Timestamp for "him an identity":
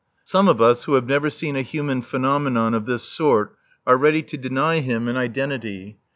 4.79-5.99